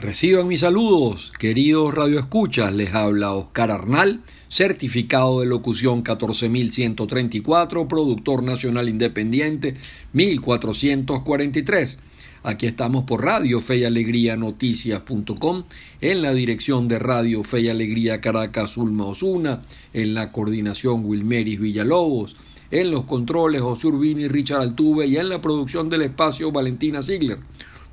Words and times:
Reciban 0.00 0.48
mis 0.48 0.60
saludos, 0.60 1.30
queridos 1.38 1.92
radioescuchas. 1.92 2.72
Les 2.72 2.94
habla 2.94 3.34
Oscar 3.34 3.70
Arnal, 3.70 4.22
certificado 4.48 5.40
de 5.40 5.46
locución 5.46 6.00
14134, 6.00 7.86
productor 7.86 8.42
nacional 8.42 8.88
independiente 8.88 9.74
1443. 10.14 11.98
Aquí 12.42 12.64
estamos 12.64 13.04
por 13.04 13.22
Radio 13.22 13.60
Fe 13.60 13.76
y 13.76 13.84
Alegría 13.84 14.38
Noticias.com, 14.38 15.64
en 16.00 16.22
la 16.22 16.32
dirección 16.32 16.88
de 16.88 16.98
Radio 16.98 17.44
Fe 17.44 17.60
y 17.60 17.68
Alegría 17.68 18.22
Caracas 18.22 18.78
Ulma 18.78 19.04
Osuna, 19.04 19.64
en 19.92 20.14
la 20.14 20.32
coordinación 20.32 21.04
Wilmeris 21.04 21.60
Villalobos, 21.60 22.36
en 22.70 22.90
los 22.90 23.04
controles 23.04 23.60
José 23.60 23.88
y 23.88 24.28
Richard 24.28 24.62
Altuve 24.62 25.08
y 25.08 25.18
en 25.18 25.28
la 25.28 25.42
producción 25.42 25.90
del 25.90 26.00
espacio 26.00 26.50
Valentina 26.50 27.02
Ziegler. 27.02 27.40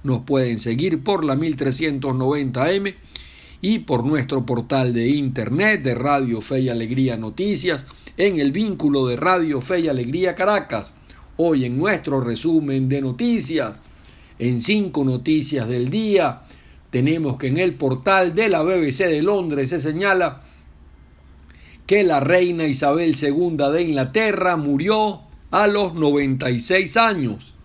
Nos 0.07 0.21
pueden 0.21 0.57
seguir 0.57 1.03
por 1.03 1.25
la 1.25 1.35
1390M 1.35 2.95
y 3.59 3.79
por 3.79 4.05
nuestro 4.05 4.45
portal 4.45 4.93
de 4.93 5.09
internet 5.09 5.83
de 5.83 5.95
Radio 5.95 6.39
Fe 6.39 6.61
y 6.61 6.69
Alegría 6.69 7.17
Noticias 7.17 7.85
en 8.15 8.39
el 8.39 8.53
vínculo 8.53 9.05
de 9.05 9.17
Radio 9.17 9.59
Fe 9.59 9.81
y 9.81 9.89
Alegría 9.89 10.33
Caracas. 10.33 10.93
Hoy 11.35 11.65
en 11.65 11.77
nuestro 11.77 12.21
resumen 12.21 12.87
de 12.87 13.01
noticias, 13.01 13.81
en 14.39 14.61
cinco 14.61 15.03
noticias 15.03 15.67
del 15.67 15.89
día, 15.89 16.43
tenemos 16.89 17.37
que 17.37 17.47
en 17.47 17.57
el 17.57 17.73
portal 17.73 18.33
de 18.33 18.47
la 18.47 18.61
BBC 18.61 19.09
de 19.09 19.21
Londres 19.21 19.71
se 19.71 19.81
señala 19.81 20.43
que 21.85 22.05
la 22.05 22.21
reina 22.21 22.63
Isabel 22.63 23.13
II 23.21 23.57
de 23.73 23.81
Inglaterra 23.81 24.55
murió 24.55 25.23
a 25.51 25.67
los 25.67 25.95
96 25.95 26.95
años 26.95 27.56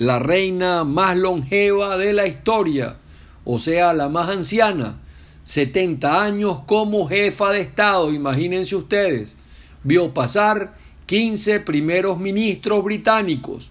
la 0.00 0.18
reina 0.18 0.82
más 0.82 1.14
longeva 1.14 1.98
de 1.98 2.14
la 2.14 2.26
historia, 2.26 2.96
o 3.44 3.58
sea, 3.58 3.92
la 3.92 4.08
más 4.08 4.30
anciana, 4.30 4.98
70 5.44 6.22
años 6.22 6.60
como 6.66 7.06
jefa 7.06 7.50
de 7.50 7.60
Estado, 7.60 8.10
imagínense 8.10 8.76
ustedes, 8.76 9.36
vio 9.84 10.14
pasar 10.14 10.74
15 11.04 11.60
primeros 11.60 12.18
ministros 12.18 12.82
británicos, 12.82 13.70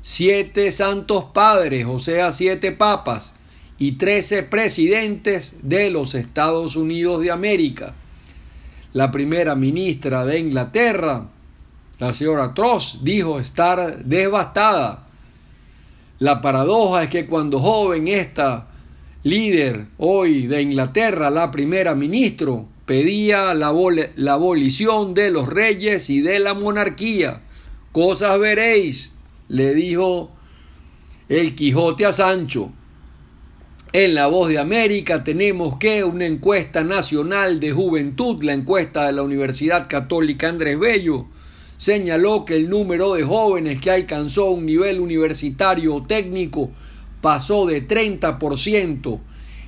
7 0.00 0.72
santos 0.72 1.24
padres, 1.34 1.84
o 1.86 2.00
sea, 2.00 2.32
7 2.32 2.72
papas, 2.72 3.34
y 3.76 3.98
13 3.98 4.44
presidentes 4.44 5.56
de 5.60 5.90
los 5.90 6.14
Estados 6.14 6.74
Unidos 6.74 7.20
de 7.20 7.32
América. 7.32 7.94
La 8.94 9.10
primera 9.10 9.54
ministra 9.56 10.24
de 10.24 10.38
Inglaterra, 10.38 11.28
la 11.98 12.14
señora 12.14 12.54
Truss, 12.54 13.00
dijo 13.02 13.38
estar 13.38 14.02
devastada 14.04 15.09
la 16.20 16.42
paradoja 16.42 17.04
es 17.04 17.08
que 17.08 17.26
cuando 17.26 17.58
joven 17.58 18.06
esta 18.06 18.68
líder 19.22 19.86
hoy 19.96 20.46
de 20.46 20.60
Inglaterra, 20.60 21.30
la 21.30 21.50
primera 21.50 21.94
ministro, 21.94 22.68
pedía 22.84 23.54
la, 23.54 23.72
la 24.16 24.32
abolición 24.34 25.14
de 25.14 25.30
los 25.30 25.48
reyes 25.48 26.10
y 26.10 26.20
de 26.20 26.38
la 26.38 26.52
monarquía. 26.52 27.40
Cosas 27.92 28.38
veréis, 28.38 29.12
le 29.48 29.74
dijo 29.74 30.30
el 31.30 31.54
Quijote 31.54 32.04
a 32.04 32.12
Sancho. 32.12 32.70
En 33.94 34.14
la 34.14 34.26
voz 34.26 34.50
de 34.50 34.58
América 34.58 35.24
tenemos 35.24 35.78
que 35.78 36.04
una 36.04 36.26
encuesta 36.26 36.84
nacional 36.84 37.60
de 37.60 37.72
juventud, 37.72 38.44
la 38.44 38.52
encuesta 38.52 39.06
de 39.06 39.12
la 39.12 39.22
Universidad 39.22 39.88
Católica 39.88 40.50
Andrés 40.50 40.78
Bello, 40.78 41.28
señaló 41.80 42.44
que 42.44 42.56
el 42.56 42.68
número 42.68 43.14
de 43.14 43.22
jóvenes 43.22 43.80
que 43.80 43.90
alcanzó 43.90 44.50
un 44.50 44.66
nivel 44.66 45.00
universitario 45.00 45.94
o 45.94 46.02
técnico 46.02 46.70
pasó 47.22 47.64
de 47.64 47.88
30% 47.88 49.18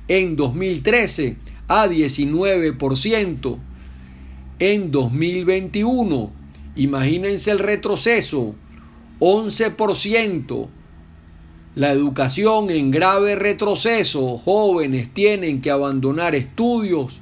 en 0.07 0.35
2013 0.35 1.37
a 1.67 1.87
19% 1.87 3.57
en 4.59 4.91
2021. 4.91 6.31
Imagínense 6.75 7.49
el 7.49 7.57
retroceso, 7.57 8.53
11%. 9.19 10.67
La 11.73 11.91
educación 11.91 12.69
en 12.69 12.91
grave 12.91 13.35
retroceso, 13.35 14.37
jóvenes 14.37 15.11
tienen 15.11 15.61
que 15.61 15.71
abandonar 15.71 16.35
estudios 16.35 17.21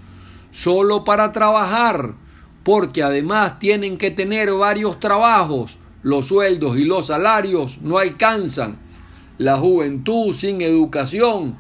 solo 0.52 1.06
para 1.06 1.32
trabajar 1.32 2.16
porque 2.64 3.04
además 3.04 3.60
tienen 3.60 3.98
que 3.98 4.12
tener 4.12 4.54
varios 4.54 5.00
trabajos, 5.00 5.78
los 6.04 6.28
sueldos 6.28 6.78
y 6.78 6.84
los 6.84 7.08
salarios 7.08 7.80
no 7.82 7.98
alcanzan. 7.98 8.78
La 9.38 9.58
juventud 9.58 10.34
sin 10.34 10.62
educación 10.62 11.58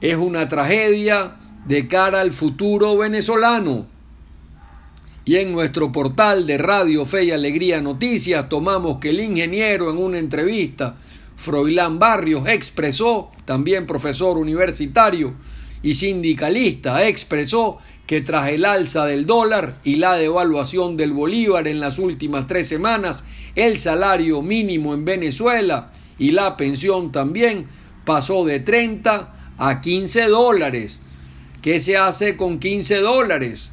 es 0.00 0.16
una 0.16 0.48
tragedia 0.48 1.36
de 1.66 1.88
cara 1.88 2.20
al 2.20 2.32
futuro 2.32 2.96
venezolano. 2.96 3.86
Y 5.24 5.36
en 5.36 5.52
nuestro 5.52 5.92
portal 5.92 6.46
de 6.46 6.56
Radio 6.56 7.04
Fe 7.04 7.24
y 7.24 7.30
Alegría 7.30 7.82
Noticias 7.82 8.48
tomamos 8.48 8.98
que 8.98 9.10
el 9.10 9.20
ingeniero 9.20 9.90
en 9.90 9.98
una 9.98 10.18
entrevista, 10.18 10.96
Froilán 11.36 11.98
Barrios, 11.98 12.48
expresó, 12.48 13.30
también 13.44 13.86
profesor 13.86 14.38
universitario 14.38 15.34
y 15.82 15.94
sindicalista, 15.94 17.06
expresó 17.06 17.78
que 18.08 18.22
tras 18.22 18.48
el 18.48 18.64
alza 18.64 19.04
del 19.04 19.26
dólar 19.26 19.76
y 19.84 19.96
la 19.96 20.14
devaluación 20.14 20.96
del 20.96 21.12
bolívar 21.12 21.68
en 21.68 21.78
las 21.78 21.98
últimas 21.98 22.46
tres 22.46 22.66
semanas, 22.66 23.22
el 23.54 23.78
salario 23.78 24.40
mínimo 24.40 24.94
en 24.94 25.04
Venezuela 25.04 25.92
y 26.18 26.30
la 26.30 26.56
pensión 26.56 27.12
también 27.12 27.66
pasó 28.06 28.46
de 28.46 28.60
30 28.60 29.34
a 29.58 29.80
15 29.82 30.26
dólares. 30.28 31.02
¿Qué 31.60 31.82
se 31.82 31.98
hace 31.98 32.38
con 32.38 32.58
15 32.58 33.02
dólares? 33.02 33.72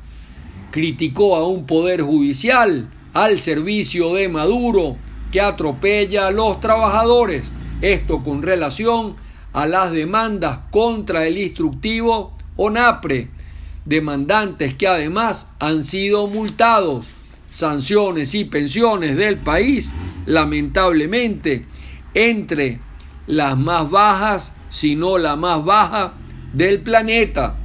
Criticó 0.70 1.38
a 1.38 1.48
un 1.48 1.66
poder 1.66 2.02
judicial 2.02 2.92
al 3.14 3.40
servicio 3.40 4.16
de 4.16 4.28
Maduro 4.28 4.98
que 5.32 5.40
atropella 5.40 6.28
a 6.28 6.32
los 6.32 6.60
trabajadores. 6.60 7.54
Esto 7.82 8.22
con 8.22 8.44
relación 8.44 9.16
a 9.54 9.66
las 9.66 9.94
demandas 9.94 10.60
contra 10.72 11.26
el 11.26 11.38
instructivo 11.38 12.36
ONAPRE 12.58 13.35
demandantes 13.86 14.74
que 14.74 14.88
además 14.88 15.48
han 15.60 15.84
sido 15.84 16.28
multados. 16.28 17.08
Sanciones 17.52 18.36
y 18.36 18.44
pensiones 18.46 19.16
del 19.16 19.38
país, 19.38 19.94
lamentablemente, 20.26 21.66
entre 22.14 22.82
las 23.28 23.58
más 23.58 23.90
bajas, 23.90 24.52
si 24.70 24.96
no 24.96 25.18
la 25.18 25.36
más 25.38 25.64
baja, 25.64 26.16
del 26.52 26.82
planeta. 26.82 27.58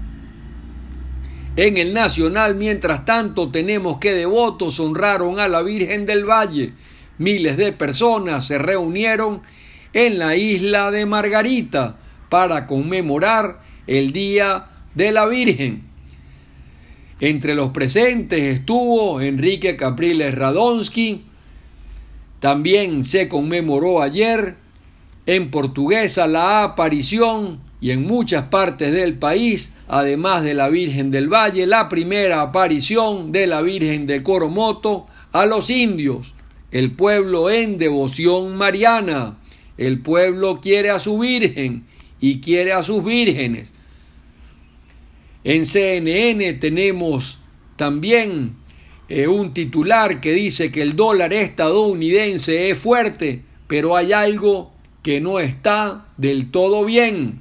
En 1.57 1.77
el 1.77 1.93
Nacional, 1.93 2.55
mientras 2.55 3.05
tanto, 3.05 3.51
tenemos 3.51 3.99
que 3.99 4.13
devotos 4.13 4.79
honraron 4.79 5.41
a 5.41 5.49
la 5.49 5.63
Virgen 5.63 6.07
del 6.07 6.25
Valle. 6.25 6.73
Miles 7.19 7.57
de 7.57 7.73
personas 7.73 8.47
se 8.47 8.59
reunieron 8.59 9.43
en 9.93 10.19
la 10.19 10.37
isla 10.37 10.93
de 10.93 11.07
Margarita 11.07 11.99
para 12.29 12.69
conmemorar 12.69 13.61
el 13.89 14.13
Día 14.13 14.69
de 14.95 15.11
la 15.11 15.27
Virgen. 15.27 15.90
Entre 17.21 17.55
los 17.55 17.71
presentes 17.71 18.41
estuvo 18.41 19.21
Enrique 19.21 19.77
Capriles 19.77 20.35
Radonsky. 20.35 21.23
También 22.41 23.05
se 23.05 23.29
conmemoró 23.29 24.01
ayer 24.01 24.57
en 25.27 25.51
portuguesa 25.51 26.27
la 26.27 26.65
aparición 26.65 27.61
y 27.79 27.91
en 27.91 28.07
muchas 28.07 28.45
partes 28.45 28.93
del 28.93 29.19
país, 29.19 29.71
además 29.87 30.45
de 30.45 30.55
la 30.55 30.71
Virgen 30.71 31.11
del 31.11 31.29
Valle, 31.29 31.67
la 31.67 31.91
primera 31.91 32.41
aparición 32.41 33.33
de 33.33 33.47
la 33.47 33.61
Virgen 33.61 34.07
de 34.07 34.23
Coromoto 34.23 35.05
a 35.33 35.45
los 35.45 35.69
indios, 35.69 36.33
el 36.71 36.93
pueblo 36.93 37.51
en 37.51 37.77
devoción 37.77 38.57
mariana. 38.57 39.37
El 39.77 40.01
pueblo 40.01 40.61
quiere 40.63 40.89
a 40.89 41.01
su 41.01 41.19
Virgen 41.19 41.85
y 42.19 42.41
quiere 42.41 42.73
a 42.73 42.83
sus 42.83 43.05
vírgenes. 43.05 43.73
En 45.43 45.65
CNN 45.65 46.53
tenemos 46.55 47.39
también 47.77 48.57
eh, 49.09 49.27
un 49.27 49.55
titular 49.55 50.21
que 50.21 50.33
dice 50.33 50.71
que 50.71 50.83
el 50.83 50.95
dólar 50.95 51.33
estadounidense 51.33 52.71
es 52.71 52.79
fuerte, 52.79 53.43
pero 53.67 53.97
hay 53.97 54.13
algo 54.13 54.73
que 55.03 55.21
no 55.21 55.41
está 55.41 56.09
del 56.19 56.51
todo 56.51 56.85
bien, 56.85 57.41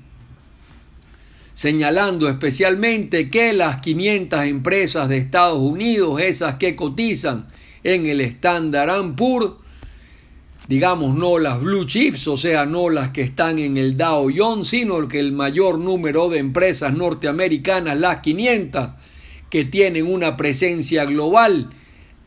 señalando 1.53 2.29
especialmente 2.29 3.29
que 3.29 3.51
las 3.51 3.81
500 3.81 4.45
empresas 4.45 5.09
de 5.09 5.17
Estados 5.17 5.59
Unidos, 5.59 6.21
esas 6.21 6.55
que 6.55 6.77
cotizan 6.77 7.47
en 7.83 8.05
el 8.05 8.21
Standard 8.21 9.15
Poor's, 9.15 9.55
digamos, 10.69 11.15
no 11.15 11.39
las 11.39 11.59
blue 11.59 11.85
chips, 11.85 12.27
o 12.27 12.37
sea, 12.37 12.67
no 12.67 12.91
las 12.91 13.09
que 13.09 13.23
están 13.23 13.57
en 13.57 13.75
el 13.75 13.97
Dow 13.97 14.29
Jones, 14.33 14.67
sino 14.67 15.07
que 15.07 15.19
el 15.19 15.31
mayor 15.31 15.79
número 15.79 16.29
de 16.29 16.37
empresas 16.37 16.93
norteamericanas, 16.93 17.97
las 17.97 18.17
500, 18.17 18.89
que 19.49 19.65
tienen 19.65 20.05
una 20.05 20.37
presencia 20.37 21.05
global, 21.05 21.71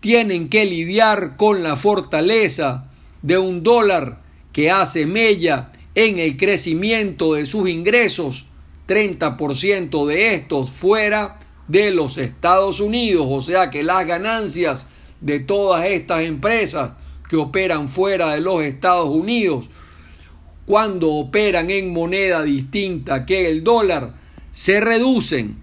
tienen 0.01 0.49
que 0.49 0.65
lidiar 0.65 1.37
con 1.37 1.63
la 1.63 1.77
fortaleza 1.77 2.91
de 3.23 3.39
un 3.39 3.63
dólar 3.63 4.23
que 4.53 4.73
hace 4.73 5.07
mella 5.07 5.71
en 5.95 6.19
el 6.19 6.37
crecimiento 6.37 7.35
de 7.35 7.47
sus 7.47 7.69
ingresos, 7.69 8.47
30% 8.89 10.05
de 10.09 10.35
estos 10.35 10.73
fuera 10.73 11.39
de 11.69 11.93
los 11.93 12.19
Estados 12.19 12.81
Unidos, 12.81 13.25
o 13.31 13.41
sea 13.41 13.71
que 13.71 13.85
las 13.85 14.05
ganancias 14.05 14.85
de 15.21 15.39
todas 15.39 15.87
estas 15.87 16.23
empresas 16.23 16.91
que 17.33 17.39
operan 17.39 17.89
fuera 17.89 18.35
de 18.35 18.43
los 18.43 18.63
Estados 18.63 19.09
Unidos, 19.09 19.71
cuando 20.67 21.13
operan 21.13 21.71
en 21.71 21.91
moneda 21.91 22.43
distinta 22.43 23.25
que 23.25 23.49
el 23.49 23.65
dólar, 23.65 24.17
se 24.51 24.83
reducen 24.83 25.57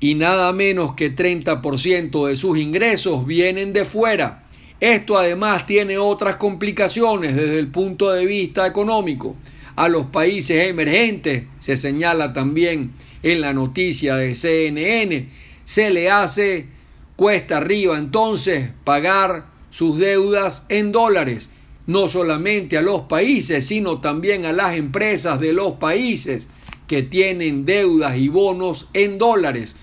y 0.00 0.16
nada 0.16 0.52
menos 0.52 0.96
que 0.96 1.14
30% 1.14 2.26
de 2.26 2.36
sus 2.36 2.58
ingresos 2.58 3.24
vienen 3.24 3.72
de 3.72 3.84
fuera. 3.84 4.42
Esto 4.80 5.16
además 5.16 5.66
tiene 5.66 5.98
otras 5.98 6.34
complicaciones 6.34 7.36
desde 7.36 7.60
el 7.60 7.68
punto 7.68 8.10
de 8.10 8.26
vista 8.26 8.66
económico. 8.66 9.36
A 9.76 9.88
los 9.88 10.06
países 10.06 10.68
emergentes, 10.68 11.44
se 11.60 11.76
señala 11.76 12.32
también 12.32 12.90
en 13.22 13.40
la 13.40 13.52
noticia 13.52 14.16
de 14.16 14.34
CNN, 14.34 15.28
se 15.64 15.90
le 15.90 16.10
hace 16.10 16.66
cuesta 17.14 17.58
arriba 17.58 17.96
entonces 17.96 18.70
pagar 18.82 19.54
sus 19.76 19.98
deudas 19.98 20.64
en 20.70 20.90
dólares, 20.90 21.50
no 21.86 22.08
solamente 22.08 22.78
a 22.78 22.80
los 22.80 23.02
países, 23.02 23.66
sino 23.66 24.00
también 24.00 24.46
a 24.46 24.54
las 24.54 24.74
empresas 24.74 25.38
de 25.38 25.52
los 25.52 25.72
países 25.72 26.48
que 26.86 27.02
tienen 27.02 27.66
deudas 27.66 28.16
y 28.16 28.28
bonos 28.28 28.88
en 28.94 29.18
dólares. 29.18 29.76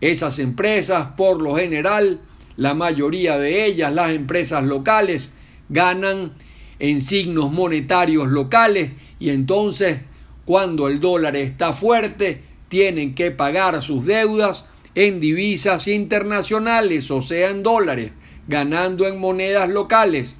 Esas 0.00 0.40
empresas, 0.40 1.10
por 1.16 1.40
lo 1.40 1.54
general, 1.54 2.22
la 2.56 2.74
mayoría 2.74 3.38
de 3.38 3.66
ellas, 3.66 3.92
las 3.92 4.16
empresas 4.16 4.64
locales, 4.64 5.30
ganan 5.68 6.32
en 6.80 7.00
signos 7.00 7.52
monetarios 7.52 8.26
locales 8.26 8.90
y 9.20 9.30
entonces 9.30 10.00
cuando 10.44 10.88
el 10.88 10.98
dólar 10.98 11.36
está 11.36 11.72
fuerte 11.72 12.42
tienen 12.68 13.14
que 13.14 13.30
pagar 13.30 13.80
sus 13.80 14.06
deudas 14.06 14.66
en 14.96 15.20
divisas 15.20 15.86
internacionales, 15.86 17.12
o 17.12 17.22
sea, 17.22 17.50
en 17.50 17.62
dólares, 17.62 18.10
ganando 18.48 19.06
en 19.06 19.18
monedas 19.18 19.68
locales. 19.68 20.34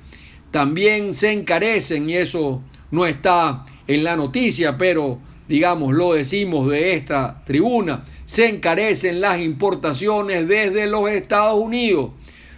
También 0.50 1.14
se 1.14 1.32
encarecen, 1.32 2.08
y 2.08 2.16
eso 2.16 2.62
no 2.90 3.06
está 3.06 3.66
en 3.86 4.04
la 4.04 4.16
noticia, 4.16 4.78
pero 4.78 5.18
digamos, 5.48 5.94
lo 5.94 6.14
decimos 6.14 6.68
de 6.70 6.94
esta 6.94 7.42
tribuna, 7.44 8.04
se 8.24 8.48
encarecen 8.48 9.20
las 9.20 9.40
importaciones 9.40 10.48
desde 10.48 10.86
los 10.86 11.08
Estados 11.10 11.58
Unidos. 11.58 12.10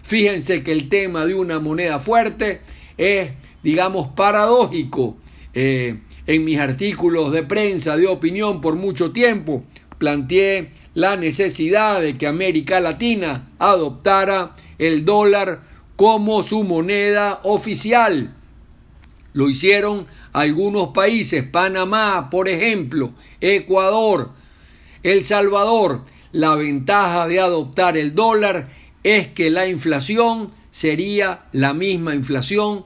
Fíjense 0.03 0.63
que 0.63 0.73
el 0.73 0.89
tema 0.89 1.27
de 1.27 1.35
una 1.35 1.61
moneda 1.61 2.01
fuerte 2.01 2.63
es, 2.97 3.31
digamos, 3.63 4.09
paradójico. 4.09 5.19
Eh, 5.53 5.99
en 6.29 6.45
mis 6.45 6.61
artículos 6.61 7.33
de 7.33 7.43
prensa 7.43 7.97
de 7.97 8.07
opinión 8.07 8.61
por 8.61 8.77
mucho 8.77 9.13
tiempo 9.13 9.65
planteé 9.99 10.73
la 10.95 11.17
necesidad 11.17 12.01
de 12.01 12.17
que 12.17 12.27
América 12.27 12.81
Latina 12.81 13.51
adoptara 13.59 14.57
el 14.79 15.05
dólar 15.05 15.63
como 15.97 16.43
su 16.43 16.63
moneda 16.63 17.41
oficial. 17.43 18.35
Lo 19.33 19.51
hicieron 19.51 20.07
algunos 20.33 20.89
países, 20.89 21.45
Panamá, 21.45 22.31
por 22.31 22.49
ejemplo, 22.49 23.13
Ecuador, 23.41 24.31
El 25.03 25.25
Salvador. 25.25 26.05
La 26.33 26.55
ventaja 26.55 27.27
de 27.27 27.41
adoptar 27.41 27.97
el 27.97 28.15
dólar 28.15 28.69
es 29.03 29.29
que 29.29 29.51
la 29.51 29.67
inflación 29.67 30.53
sería 30.71 31.45
la 31.53 31.75
misma 31.75 32.15
inflación 32.15 32.85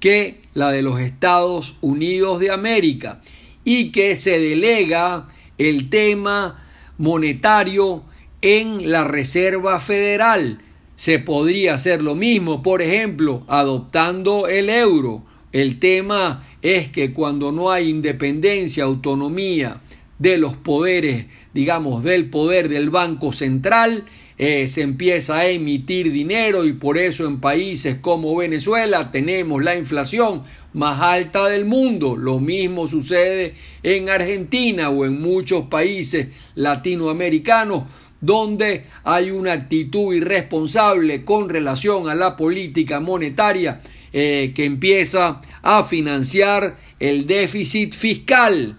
que 0.00 0.42
la 0.54 0.70
de 0.70 0.82
los 0.82 1.00
Estados 1.00 1.76
Unidos 1.80 2.40
de 2.40 2.50
América 2.50 3.20
y 3.64 3.90
que 3.90 4.16
se 4.16 4.38
delega 4.38 5.28
el 5.58 5.90
tema 5.90 6.64
monetario 6.96 8.02
en 8.40 8.90
la 8.90 9.04
Reserva 9.04 9.80
Federal. 9.80 10.60
Se 10.96 11.18
podría 11.18 11.74
hacer 11.74 12.02
lo 12.02 12.14
mismo, 12.14 12.62
por 12.62 12.82
ejemplo, 12.82 13.44
adoptando 13.48 14.48
el 14.48 14.70
euro. 14.70 15.22
El 15.52 15.78
tema 15.78 16.44
es 16.62 16.88
que 16.88 17.12
cuando 17.12 17.52
no 17.52 17.70
hay 17.70 17.88
independencia, 17.88 18.84
autonomía 18.84 19.80
de 20.18 20.38
los 20.38 20.56
poderes, 20.56 21.26
digamos, 21.54 22.02
del 22.02 22.30
poder 22.30 22.68
del 22.68 22.90
Banco 22.90 23.32
Central, 23.32 24.04
eh, 24.40 24.68
se 24.68 24.82
empieza 24.82 25.38
a 25.38 25.48
emitir 25.48 26.12
dinero 26.12 26.64
y 26.64 26.72
por 26.72 26.96
eso 26.96 27.26
en 27.26 27.40
países 27.40 27.96
como 27.96 28.36
Venezuela 28.36 29.10
tenemos 29.10 29.62
la 29.62 29.76
inflación 29.76 30.44
más 30.74 31.00
alta 31.00 31.48
del 31.48 31.64
mundo. 31.64 32.16
Lo 32.16 32.38
mismo 32.38 32.86
sucede 32.86 33.54
en 33.82 34.08
Argentina 34.08 34.90
o 34.90 35.04
en 35.04 35.20
muchos 35.20 35.66
países 35.66 36.28
latinoamericanos 36.54 37.84
donde 38.20 38.84
hay 39.04 39.30
una 39.30 39.52
actitud 39.52 40.14
irresponsable 40.14 41.24
con 41.24 41.48
relación 41.48 42.08
a 42.08 42.14
la 42.14 42.36
política 42.36 43.00
monetaria 43.00 43.80
eh, 44.12 44.52
que 44.54 44.64
empieza 44.64 45.40
a 45.62 45.82
financiar 45.84 46.76
el 46.98 47.26
déficit 47.26 47.94
fiscal. 47.94 48.76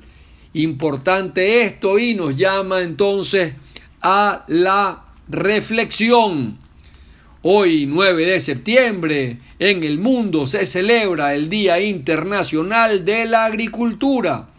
Importante 0.54 1.62
esto 1.62 2.00
y 2.00 2.16
nos 2.16 2.36
llama 2.36 2.81
entonces 2.81 3.54
a 4.01 4.46
la 4.48 5.06
reflexión. 5.28 6.57
Hoy, 7.44 7.86
9 7.86 8.25
de 8.25 8.40
septiembre, 8.42 9.38
en 9.60 9.84
el 9.84 10.00
mundo 10.00 10.48
se 10.48 10.66
celebra 10.66 11.36
el 11.36 11.50
Día 11.50 11.80
Internacional 11.80 13.06
de 13.06 13.25
la 13.25 13.46
Agricultura. 13.46 14.50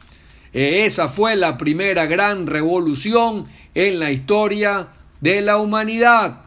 E 0.52 0.84
esa 0.86 1.08
fue 1.08 1.34
la 1.36 1.58
primera 1.58 2.06
gran 2.06 2.46
revolución 2.46 3.46
en 3.74 3.98
la 3.98 4.12
historia 4.12 4.88
de 5.20 5.42
la 5.42 5.58
humanidad. 5.58 6.42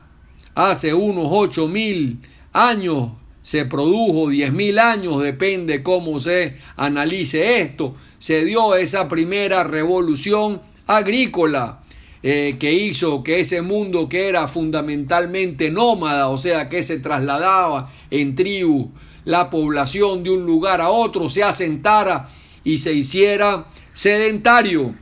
Hace 0.56 0.94
unos 0.94 1.28
ocho 1.30 1.68
mil 1.68 2.19
años 2.54 3.12
se 3.44 3.66
produjo, 3.66 4.30
diez 4.30 4.51
mil 4.51 4.80
años, 4.80 5.22
depende 5.22 5.84
cómo 5.84 6.19
se 6.19 6.57
analice 6.78 7.60
esto, 7.62 7.94
se 8.18 8.45
dio 8.45 8.75
esa 8.75 9.10
primera 9.10 9.66
revolución 9.66 10.62
agrícola 10.88 11.81
eh, 12.24 12.56
que 12.57 12.72
hizo 12.72 13.22
que 13.22 13.42
ese 13.42 13.62
mundo 13.62 14.07
que 14.07 14.30
era 14.30 14.48
fundamentalmente 14.48 15.69
nómada, 15.72 16.30
o 16.30 16.38
sea, 16.38 16.69
que 16.69 16.84
se 16.84 17.00
trasladaba 17.00 17.92
en 18.10 18.34
tribu, 18.34 18.94
la 19.25 19.50
población 19.50 20.24
de 20.24 20.31
un 20.31 20.45
lugar 20.45 20.80
a 20.80 20.90
otro, 20.90 21.28
se 21.28 21.44
asentara 21.44 22.30
y 22.63 22.78
se 22.78 22.94
hiciera 22.94 23.66
sedentario. 23.92 24.95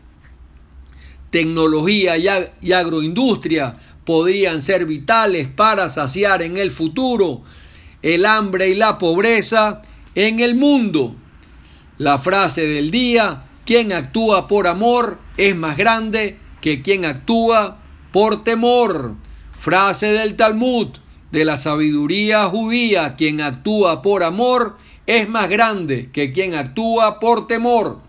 Tecnología 1.30 2.18
y 2.18 2.72
agroindustria 2.74 3.78
podrían 4.04 4.64
ser 4.64 4.86
vitales 4.86 5.48
para 5.48 5.90
saciar 5.90 6.42
en 6.42 6.58
el 6.58 6.72
futuro 6.72 7.44
el 8.02 8.26
hambre 8.26 8.70
y 8.70 8.76
la 8.76 8.98
pobreza 8.98 9.82
en 10.16 10.40
el 10.40 10.56
mundo. 10.56 11.16
La 11.98 12.18
frase 12.18 12.66
del 12.68 12.92
día, 12.92 13.46
quien 13.66 13.94
actúa 13.94 14.48
por 14.48 14.68
amor 14.68 15.20
es 15.38 15.56
más 15.56 15.78
grande 15.78 16.40
que 16.62 16.82
quien 16.82 17.06
actúa 17.06 17.80
por 18.12 18.44
temor. 18.44 19.16
Frase 19.58 20.08
del 20.08 20.36
Talmud, 20.36 20.90
de 21.32 21.46
la 21.46 21.58
sabiduría 21.58 22.46
judía, 22.48 23.16
quien 23.16 23.42
actúa 23.42 24.02
por 24.02 24.24
amor 24.24 24.78
es 25.06 25.30
más 25.30 25.50
grande 25.50 26.10
que 26.12 26.32
quien 26.32 26.56
actúa 26.56 27.20
por 27.20 27.48
temor. 27.48 28.00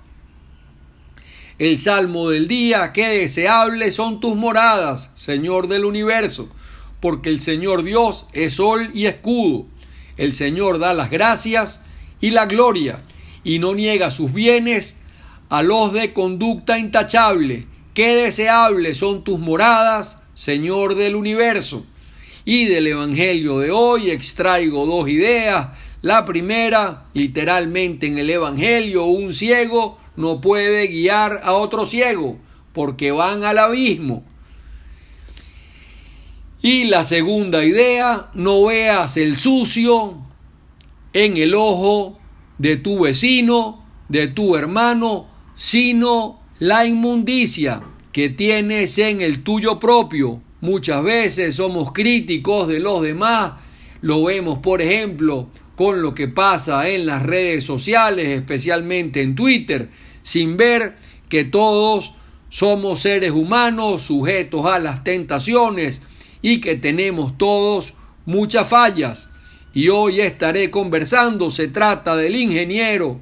El 1.59 1.79
salmo 1.79 2.31
del 2.31 2.49
día, 2.49 2.93
qué 2.93 3.09
deseables 3.09 3.95
son 3.95 4.21
tus 4.21 4.35
moradas, 4.35 5.11
Señor 5.15 5.69
del 5.69 5.85
universo, 5.85 6.49
porque 7.01 7.29
el 7.29 7.41
Señor 7.41 7.83
Dios 7.83 8.27
es 8.33 8.55
sol 8.55 8.91
y 8.95 9.07
escudo. 9.07 9.67
El 10.17 10.35
Señor 10.35 10.79
da 10.79 10.95
las 10.95 11.11
gracias 11.11 11.81
y 12.21 12.31
la 12.31 12.47
gloria, 12.47 13.03
y 13.45 13.59
no 13.59 13.75
niega 13.75 14.11
sus 14.11 14.33
bienes 14.33 14.97
a 15.49 15.63
los 15.63 15.93
de 15.93 16.13
conducta 16.13 16.79
intachable. 16.79 17.67
Qué 17.95 18.15
deseables 18.15 18.99
son 18.99 19.25
tus 19.25 19.39
moradas, 19.39 20.19
Señor 20.35 20.95
del 20.95 21.15
universo. 21.15 21.85
Y 22.45 22.65
del 22.65 22.87
Evangelio 22.87 23.59
de 23.59 23.71
hoy 23.71 24.11
extraigo 24.11 24.87
dos 24.87 25.09
ideas. 25.09 25.69
La 26.01 26.25
primera, 26.25 27.05
literalmente 27.15 28.07
en 28.07 28.19
el 28.19 28.31
Evangelio, 28.31 29.05
un 29.05 29.35
ciego 29.35 29.99
no 30.17 30.41
puede 30.41 30.89
guiar 30.89 31.41
a 31.45 31.53
otro 31.53 31.87
ciego 31.87 32.39
porque 32.73 33.13
van 33.13 33.45
al 33.45 33.59
abismo. 33.59 34.25
Y 36.63 36.85
la 36.85 37.03
segunda 37.03 37.65
idea, 37.65 38.31
no 38.35 38.67
veas 38.67 39.17
el 39.17 39.37
sucio 39.37 40.17
en 41.13 41.37
el 41.37 41.57
ojo 41.57 42.21
de 42.59 42.77
tu 42.77 43.01
vecino, 43.01 43.85
de 44.09 44.29
tu 44.29 44.55
hermano, 44.57 45.27
sino 45.57 46.41
la 46.61 46.87
inmundicia 46.87 47.83
que 48.13 48.29
tienes 48.29 48.97
en 48.99 49.23
el 49.23 49.43
tuyo 49.43 49.81
propio. 49.81 50.41
Muchas 50.61 51.03
veces 51.03 51.57
somos 51.57 51.91
críticos 51.91 52.69
de 52.69 52.79
los 52.79 53.03
demás, 53.03 53.55
lo 54.01 54.23
vemos 54.23 54.61
por 54.61 54.81
ejemplo 54.81 55.49
con 55.75 56.01
lo 56.01 56.15
que 56.15 56.29
pasa 56.29 56.89
en 56.89 57.07
las 57.07 57.25
redes 57.25 57.65
sociales, 57.65 58.29
especialmente 58.29 59.21
en 59.21 59.35
Twitter, 59.35 59.91
sin 60.23 60.57
ver 60.57 60.97
que 61.29 61.45
todos 61.45 62.15
somos 62.51 63.01
seres 63.01 63.33
humanos 63.33 64.03
sujetos 64.03 64.67
a 64.67 64.79
las 64.79 65.03
tentaciones 65.03 66.03
y 66.43 66.61
que 66.61 66.75
tenemos 66.75 67.39
todos 67.39 67.95
muchas 68.27 68.69
fallas. 68.69 69.29
Y 69.73 69.89
hoy 69.89 70.21
estaré 70.21 70.71
conversando, 70.71 71.51
se 71.51 71.69
trata 71.69 72.17
del 72.17 72.37
ingeniero 72.37 73.21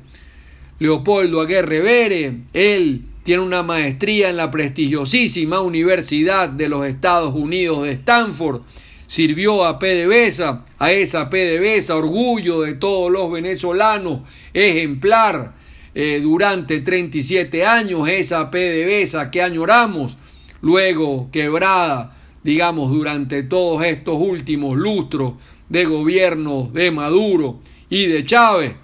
Leopoldo 0.81 1.41
Aguerre 1.41 1.81
Vere. 1.81 2.39
Él 2.53 3.05
tiene 3.23 3.43
una 3.43 3.63
maestría 3.63 4.31
en 4.31 4.37
la 4.37 4.51
prestigiosísima 4.51 5.61
Universidad 5.61 6.49
de 6.49 6.69
los 6.69 6.87
Estados 6.87 7.35
Unidos 7.35 7.85
de 7.85 7.93
Stanford. 7.93 8.63
Sirvió 9.07 9.65
a 9.65 9.79
PDVSA, 9.79 10.65
a 10.79 10.93
esa 10.93 11.29
PDVSA, 11.29 11.97
orgullo 11.97 12.63
de 12.63 12.75
todos 12.75 13.11
los 13.11 13.31
venezolanos, 13.31 14.21
ejemplar 14.55 15.55
eh, 15.95 16.21
durante 16.23 16.81
37 16.81 17.67
años, 17.67 18.09
esa 18.09 18.51
PDVSA 18.51 19.31
que 19.31 19.43
añoramos, 19.43 20.17
luego 20.63 21.29
quebrada, 21.33 22.17
digamos, 22.43 22.91
durante 22.91 23.43
todos 23.43 23.85
estos 23.85 24.19
últimos 24.19 24.77
lustros 24.77 25.35
de 25.69 25.85
gobierno 25.85 26.71
de 26.73 26.91
Maduro 26.91 27.61
y 27.89 28.07
de 28.07 28.25
Chávez. 28.25 28.75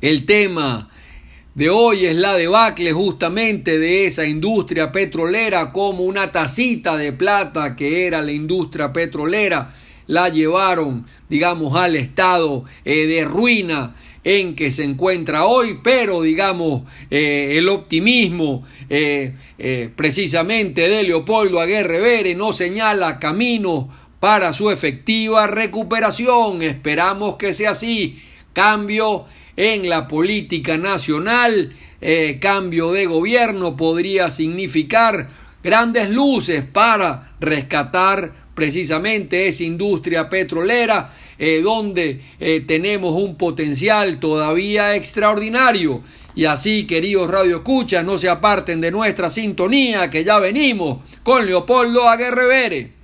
El 0.00 0.24
tema 0.26 0.90
de 1.54 1.70
hoy 1.70 2.06
es 2.06 2.16
la 2.16 2.34
debacle 2.34 2.92
justamente 2.92 3.78
de 3.78 4.06
esa 4.06 4.26
industria 4.26 4.90
petrolera 4.90 5.72
como 5.72 6.04
una 6.04 6.32
tacita 6.32 6.96
de 6.96 7.12
plata 7.12 7.76
que 7.76 8.06
era 8.06 8.20
la 8.22 8.32
industria 8.32 8.92
petrolera 8.92 9.72
la 10.06 10.28
llevaron 10.28 11.06
digamos 11.28 11.76
al 11.76 11.96
estado 11.96 12.64
eh, 12.84 13.06
de 13.06 13.24
ruina 13.24 13.94
en 14.24 14.56
que 14.56 14.72
se 14.72 14.82
encuentra 14.84 15.44
hoy, 15.44 15.78
pero 15.82 16.22
digamos 16.22 16.82
eh, 17.10 17.58
el 17.58 17.68
optimismo 17.68 18.66
eh, 18.88 19.34
precisamente 19.94 20.88
de 20.88 21.02
Leopoldo 21.04 21.60
Aguerre 21.60 22.00
Vere 22.00 22.34
no 22.34 22.52
señala 22.52 23.18
camino 23.18 23.90
para 24.24 24.54
su 24.54 24.70
efectiva 24.70 25.46
recuperación. 25.46 26.62
Esperamos 26.62 27.36
que 27.36 27.52
sea 27.52 27.72
así. 27.72 28.22
Cambio 28.54 29.26
en 29.56 29.88
la 29.88 30.08
política 30.08 30.78
nacional, 30.78 31.74
eh, 32.00 32.38
cambio 32.40 32.92
de 32.92 33.06
gobierno 33.06 33.76
podría 33.76 34.30
significar 34.30 35.28
grandes 35.62 36.08
luces 36.10 36.62
para 36.64 37.34
rescatar 37.40 38.43
precisamente 38.54 39.48
esa 39.48 39.64
industria 39.64 40.28
petrolera 40.30 41.12
eh, 41.38 41.60
donde 41.62 42.20
eh, 42.38 42.62
tenemos 42.66 43.14
un 43.14 43.36
potencial 43.36 44.18
todavía 44.18 44.94
extraordinario. 44.94 46.02
Y 46.36 46.46
así, 46.46 46.86
queridos 46.86 47.30
Radio 47.30 47.56
Escuchas, 47.56 48.04
no 48.04 48.18
se 48.18 48.28
aparten 48.28 48.80
de 48.80 48.90
nuestra 48.90 49.30
sintonía 49.30 50.10
que 50.10 50.24
ya 50.24 50.38
venimos 50.38 50.98
con 51.22 51.46
Leopoldo 51.46 52.08
Aguerrevere. 52.08 53.03